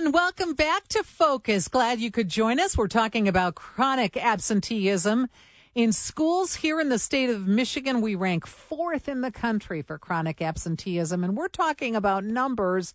[0.00, 1.68] And welcome back to Focus.
[1.68, 2.74] Glad you could join us.
[2.74, 5.28] We're talking about chronic absenteeism
[5.74, 8.00] in schools here in the state of Michigan.
[8.00, 12.94] We rank fourth in the country for chronic absenteeism, and we're talking about numbers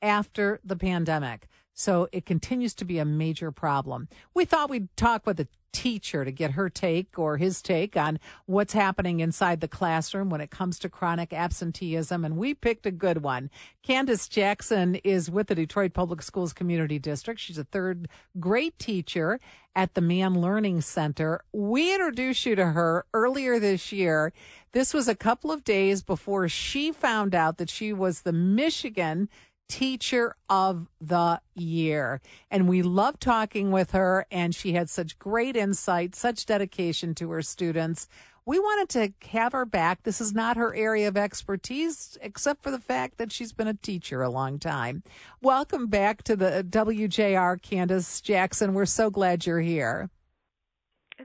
[0.00, 1.48] after the pandemic.
[1.74, 4.08] So it continues to be a major problem.
[4.32, 8.20] We thought we'd talk with a teacher to get her take or his take on
[8.46, 12.24] what's happening inside the classroom when it comes to chronic absenteeism.
[12.24, 13.50] And we picked a good one.
[13.86, 17.40] Candice Jackson is with the Detroit Public Schools Community District.
[17.40, 19.40] She's a third grade teacher
[19.74, 21.42] at the Mann Learning Center.
[21.52, 24.32] We introduced you to her earlier this year.
[24.70, 29.28] This was a couple of days before she found out that she was the Michigan
[29.68, 32.20] Teacher of the Year.
[32.50, 37.30] And we loved talking with her, and she had such great insight, such dedication to
[37.30, 38.08] her students.
[38.46, 40.02] We wanted to have her back.
[40.02, 43.74] This is not her area of expertise, except for the fact that she's been a
[43.74, 45.02] teacher a long time.
[45.40, 48.74] Welcome back to the WJR, Candice Jackson.
[48.74, 50.10] We're so glad you're here.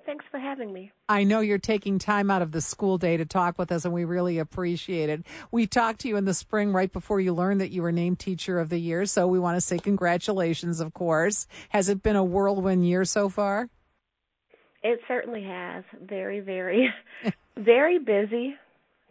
[0.06, 0.92] Thanks for having me.
[1.08, 3.94] I know you're taking time out of the school day to talk with us, and
[3.94, 5.26] we really appreciate it.
[5.52, 8.20] We talked to you in the spring right before you learned that you were named
[8.20, 11.48] Teacher of the Year, so we want to say congratulations, of course.
[11.70, 13.70] Has it been a whirlwind year so far?
[14.84, 15.84] It certainly has.
[16.02, 16.90] Very, very,
[17.58, 18.56] very busy,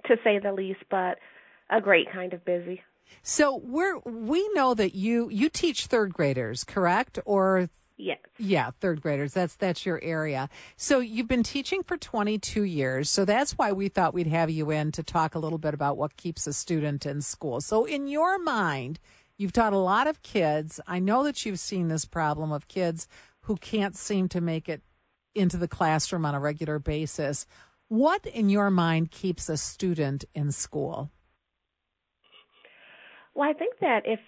[0.07, 1.19] to say the least, but
[1.71, 2.83] a great kind of busy.
[3.23, 7.19] So we're we know that you you teach third graders, correct?
[7.25, 8.21] Or Yes.
[8.39, 9.35] Yeah, third graders.
[9.35, 10.49] That's that's your area.
[10.77, 13.11] So you've been teaching for 22 years.
[13.11, 15.97] So that's why we thought we'd have you in to talk a little bit about
[15.97, 17.61] what keeps a student in school.
[17.61, 19.01] So in your mind,
[19.37, 20.81] you've taught a lot of kids.
[20.87, 23.09] I know that you've seen this problem of kids
[23.43, 24.83] who can't seem to make it
[25.35, 27.47] into the classroom on a regular basis.
[27.89, 31.11] What in your mind keeps a student in school?
[33.35, 34.21] Well, I think that if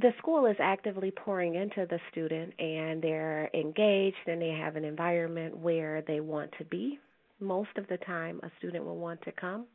[0.00, 4.84] the school is actively pouring into the student and they're engaged and they have an
[4.84, 6.98] environment where they want to be.
[7.40, 9.66] Most of the time, a student will want to come.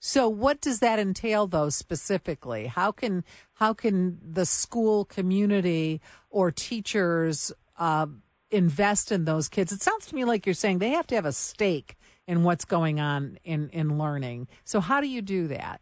[0.00, 2.66] So, what does that entail, though, specifically?
[2.66, 3.24] How can
[3.54, 6.00] how can the school community
[6.30, 8.06] or teachers uh,
[8.50, 9.72] invest in those kids?
[9.72, 11.96] It sounds to me like you're saying they have to have a stake
[12.28, 14.46] in what's going on in in learning.
[14.64, 15.80] So, how do you do that?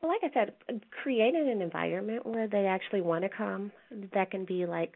[0.00, 3.72] Well, like I said, creating an environment where they actually want to come.
[4.14, 4.92] That can be like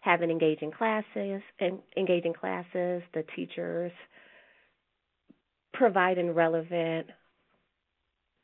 [0.00, 3.92] having engaging classes and engaging classes, the teachers
[5.72, 7.08] providing relevant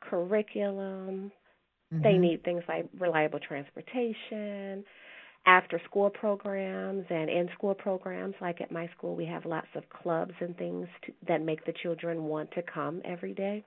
[0.00, 1.31] curriculum.
[1.93, 2.03] Mm-hmm.
[2.03, 4.84] They need things like reliable transportation,
[5.47, 8.34] after school programs and in school programs.
[8.41, 11.72] Like at my school, we have lots of clubs and things to, that make the
[11.82, 13.65] children want to come every day.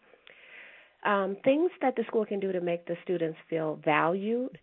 [1.06, 4.58] Um, things that the school can do to make the students feel valued,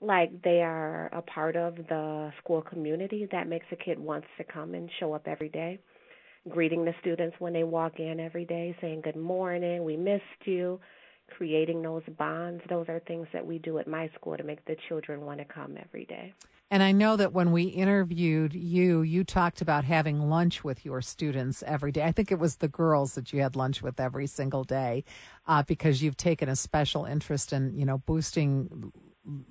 [0.00, 4.44] like they are a part of the school community, that makes a kid wants to
[4.44, 5.78] come and show up every day.
[6.48, 10.80] Greeting the students when they walk in every day, saying good morning, we missed you,
[11.36, 12.62] creating those bonds.
[12.68, 15.44] Those are things that we do at my school to make the children want to
[15.44, 16.34] come every day.
[16.70, 21.00] And I know that when we interviewed you, you talked about having lunch with your
[21.00, 22.02] students every day.
[22.02, 25.04] I think it was the girls that you had lunch with every single day,
[25.46, 28.92] uh, because you've taken a special interest in, you know, boosting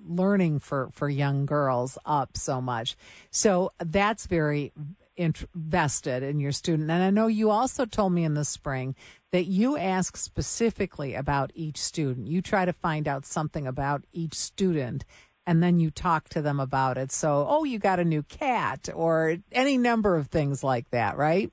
[0.08, 2.96] learning for for young girls up so much.
[3.30, 4.74] So that's very
[5.18, 6.90] invested in your student.
[6.90, 8.96] And I know you also told me in the spring
[9.32, 12.28] that you ask specifically about each student.
[12.28, 15.04] You try to find out something about each student
[15.46, 17.12] and then you talk to them about it.
[17.12, 21.52] So, oh, you got a new cat or any number of things like that, right?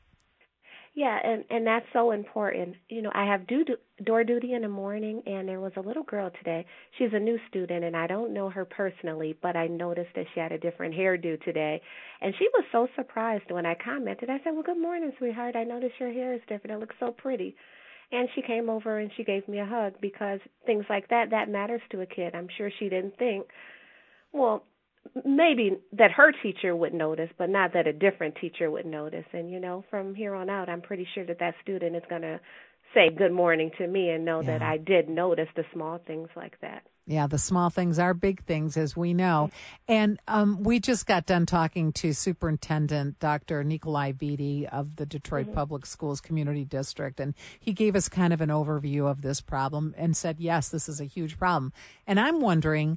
[0.95, 2.77] Yeah, and and that's so important.
[2.89, 3.65] You know, I have do,
[4.05, 6.65] door duty in the morning, and there was a little girl today.
[6.99, 10.41] She's a new student, and I don't know her personally, but I noticed that she
[10.41, 11.83] had a different hairdo today,
[12.21, 14.31] and she was so surprised when I commented.
[14.31, 15.57] I said, "Well, good morning, sweetheart.
[15.57, 16.77] I noticed your hair is different.
[16.77, 17.57] It looks so pretty."
[18.13, 21.49] And she came over and she gave me a hug because things like that that
[21.49, 22.35] matters to a kid.
[22.37, 23.47] I'm sure she didn't think
[24.33, 24.65] well,
[25.25, 29.25] maybe that her teacher would notice, but not that a different teacher would notice.
[29.33, 32.23] And you know, from here on out, I'm pretty sure that that student is going
[32.23, 32.41] to
[32.95, 34.59] say good morning to me and know yeah.
[34.59, 36.85] that I did notice the small things like that.
[37.07, 39.51] Yeah, the small things are big things, as we know.
[39.87, 43.63] And um, we just got done talking to Superintendent Dr.
[43.63, 45.55] Nikolai Vitti of the Detroit mm-hmm.
[45.55, 49.95] Public Schools Community District, and he gave us kind of an overview of this problem
[49.99, 51.75] and said, yes, this is a huge problem.
[52.07, 52.97] And I'm wondering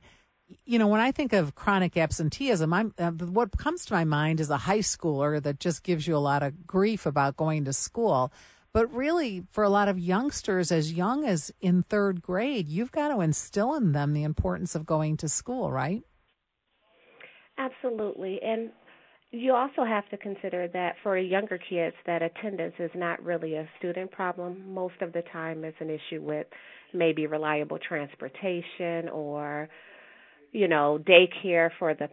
[0.66, 4.40] you know, when I think of chronic absenteeism, I'm uh, what comes to my mind
[4.40, 7.74] is a high schooler that just gives you a lot of grief about going to
[7.74, 8.32] school.
[8.74, 13.10] But really, for a lot of youngsters, as young as in third grade, you've got
[13.10, 16.04] to instill in them the importance of going to school, right?
[17.58, 18.40] Absolutely.
[18.44, 18.70] And
[19.32, 23.68] you also have to consider that for younger kids that attendance is not really a
[23.78, 26.48] student problem most of the time it's an issue with
[26.94, 29.68] maybe reliable transportation or
[30.52, 32.10] you know daycare for the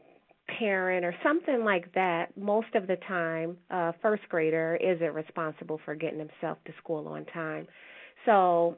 [0.59, 5.95] parent or something like that most of the time a first grader isn't responsible for
[5.95, 7.67] getting himself to school on time.
[8.27, 8.77] So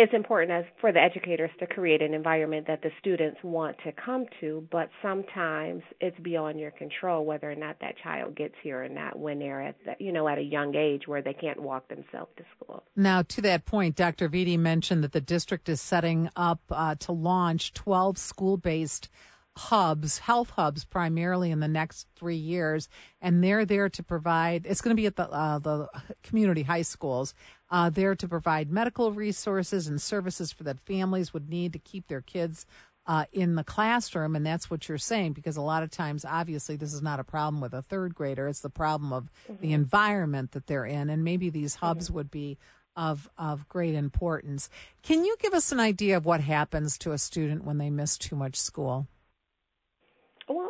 [0.00, 3.90] it's important as for the educators to create an environment that the students want to
[3.90, 8.84] come to, but sometimes it's beyond your control whether or not that child gets here
[8.84, 11.60] or not when they're at the, you know at a young age where they can't
[11.60, 12.84] walk themselves to school.
[12.94, 14.28] Now, to that point, Dr.
[14.28, 19.08] Vitti mentioned that the district is setting up uh, to launch 12 school-based
[19.58, 22.88] hubs, health hubs, primarily in the next three years,
[23.20, 24.64] and they're there to provide.
[24.66, 25.88] It's going to be at the uh, the
[26.22, 27.34] community high schools.
[27.70, 32.06] Uh, there to provide medical resources and services for that families would need to keep
[32.06, 32.64] their kids
[33.06, 35.32] uh, in the classroom, and that's what you're saying.
[35.32, 38.46] Because a lot of times, obviously, this is not a problem with a third grader;
[38.46, 39.60] it's the problem of mm-hmm.
[39.60, 42.14] the environment that they're in, and maybe these hubs mm-hmm.
[42.14, 42.58] would be
[42.96, 44.70] of of great importance.
[45.02, 48.16] Can you give us an idea of what happens to a student when they miss
[48.16, 49.08] too much school?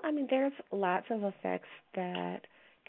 [0.08, 2.40] I mean, there's lots of effects that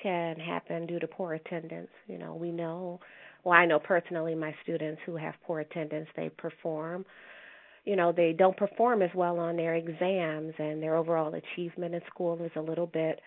[0.01, 1.89] can happen due to poor attendance.
[2.07, 3.01] You know, we know,
[3.43, 7.05] well, I know personally my students who have poor attendance, they perform,
[7.83, 12.01] you know, they don't perform as well on their exams, and their overall achievement in
[12.09, 13.19] school is a little bit,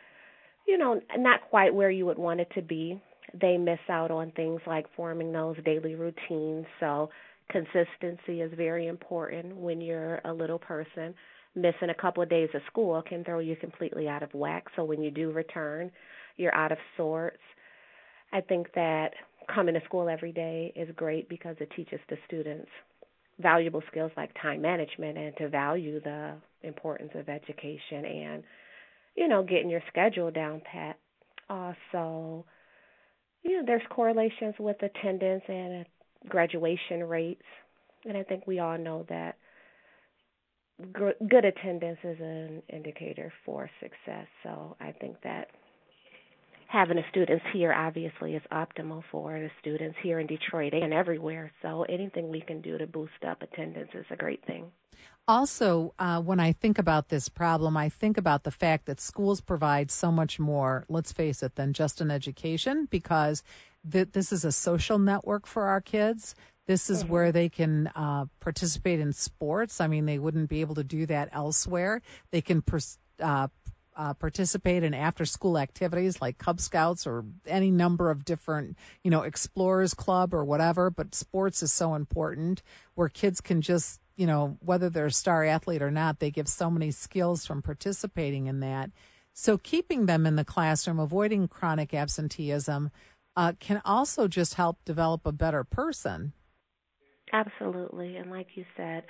[0.66, 2.98] you know, not quite where you would want it to be.
[3.38, 6.64] They miss out on things like forming those daily routines.
[6.80, 7.10] So,
[7.50, 11.14] consistency is very important when you're a little person
[11.54, 14.64] missing a couple of days of school can throw you completely out of whack.
[14.76, 15.90] So when you do return,
[16.36, 17.42] you're out of sorts.
[18.32, 19.10] I think that
[19.54, 22.68] coming to school every day is great because it teaches the students
[23.40, 28.42] valuable skills like time management and to value the importance of education and
[29.16, 30.96] you know getting your schedule down pat
[31.48, 32.44] also
[33.42, 35.84] you know there's correlations with attendance and
[36.28, 37.42] graduation rates
[38.04, 39.36] and i think we all know that
[40.92, 44.26] good attendance is an indicator for success.
[44.42, 45.48] So I think that
[46.72, 51.52] having the students here obviously is optimal for the students here in Detroit and everywhere.
[51.60, 54.70] So anything we can do to boost up attendance is a great thing.
[55.28, 59.40] Also, uh, when I think about this problem, I think about the fact that schools
[59.40, 63.42] provide so much more, let's face it, than just an education because
[63.88, 66.34] th- this is a social network for our kids.
[66.66, 67.12] This is mm-hmm.
[67.12, 69.80] where they can uh, participate in sports.
[69.80, 72.02] I mean, they wouldn't be able to do that elsewhere.
[72.30, 73.48] They can pers- uh,
[73.96, 79.10] uh, participate in after school activities like Cub Scouts or any number of different, you
[79.10, 80.90] know, Explorers Club or whatever.
[80.90, 82.62] But sports is so important
[82.94, 86.48] where kids can just, you know, whether they're a star athlete or not, they give
[86.48, 88.90] so many skills from participating in that.
[89.34, 92.90] So keeping them in the classroom, avoiding chronic absenteeism,
[93.34, 96.34] uh, can also just help develop a better person.
[97.32, 98.16] Absolutely.
[98.16, 99.04] And like you said,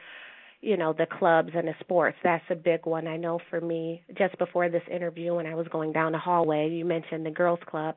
[0.60, 3.06] you know, the clubs and the sports, that's a big one.
[3.06, 6.68] I know for me, just before this interview, when I was going down the hallway,
[6.70, 7.96] you mentioned the girls' club.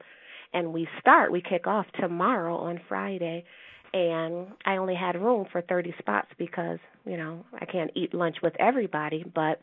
[0.53, 3.45] And we start, we kick off tomorrow on Friday.
[3.93, 8.37] And I only had room for 30 spots because, you know, I can't eat lunch
[8.43, 9.23] with everybody.
[9.33, 9.61] But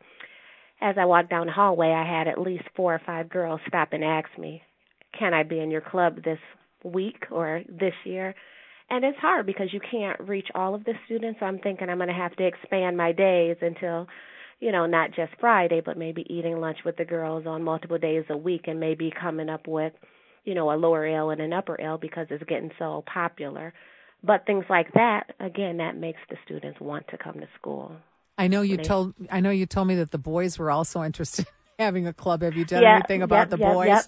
[0.80, 3.90] as I walked down the hallway, I had at least four or five girls stop
[3.92, 4.62] and ask me,
[5.18, 6.38] Can I be in your club this
[6.84, 8.34] week or this year?
[8.92, 11.40] And it's hard because you can't reach all of the students.
[11.40, 14.06] So I'm thinking I'm going to have to expand my days until,
[14.60, 18.24] you know, not just Friday, but maybe eating lunch with the girls on multiple days
[18.28, 19.94] a week, and maybe coming up with,
[20.44, 23.72] you know, a lower L and an upper L because it's getting so popular.
[24.22, 27.96] But things like that, again, that makes the students want to come to school.
[28.36, 31.46] I know you told I know you told me that the boys were also interested
[31.46, 31.52] in
[31.84, 32.42] having a club.
[32.42, 33.88] Have you done yeah, anything about yep, the yep, boys?
[33.88, 34.04] Yep.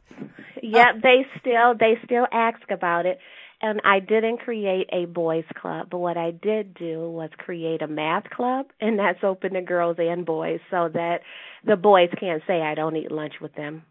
[0.62, 3.18] Yep, they still they still ask about it
[3.60, 7.86] and I didn't create a boys club, but what I did do was create a
[7.86, 11.20] math club, and that's open to girls and boys, so that
[11.64, 13.84] the boys can't say I don't eat lunch with them.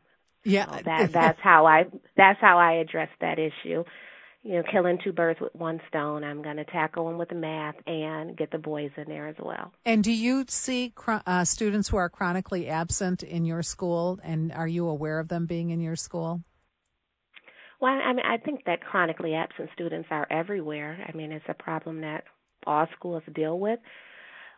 [0.44, 1.86] Yeah, so that that's how I
[2.18, 3.84] that's how I address that issue.
[4.46, 6.26] You know, killing two birds with one stone.
[6.26, 9.38] I'm going to tackle them with the math and get the boys in there as
[9.42, 9.72] well.
[9.86, 14.68] And do you see uh, students who are chronically absent in your school, and are
[14.68, 16.42] you aware of them being in your school?
[17.84, 21.06] Well, I mean, I think that chronically absent students are everywhere.
[21.06, 22.24] I mean, it's a problem that
[22.66, 23.78] all schools deal with.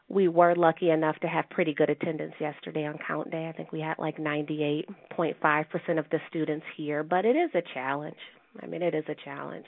[0.08, 3.48] We were lucky enough to have pretty good attendance yesterday on count day.
[3.48, 8.20] I think we had like 98.5% of the students here, but it is a challenge.
[8.62, 9.66] I mean, it is a challenge.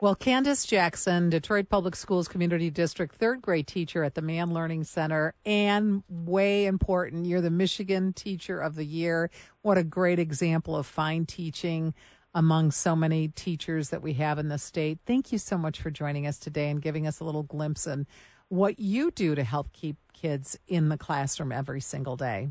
[0.00, 4.84] Well, Candice Jackson, Detroit Public Schools Community District third grade teacher at the Mann Learning
[4.84, 9.30] Center, and way important, you're the Michigan Teacher of the Year.
[9.60, 11.92] What a great example of fine teaching
[12.34, 14.98] among so many teachers that we have in the state.
[15.06, 18.06] Thank you so much for joining us today and giving us a little glimpse in
[18.48, 22.50] what you do to help keep kids in the classroom every single day.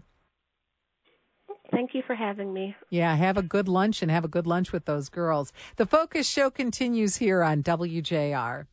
[1.71, 2.75] Thank you for having me.
[2.89, 5.53] Yeah, have a good lunch and have a good lunch with those girls.
[5.75, 8.65] The Focus Show continues here on WJR.